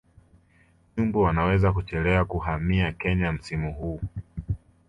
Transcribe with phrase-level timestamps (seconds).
[0.97, 4.01] Nyumbu wanaweza kuchelewa kuhamia Kenya msimu huu